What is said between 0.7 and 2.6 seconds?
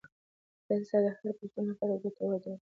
کیسه د هر پښتون لپاره یو ګټور درس لري.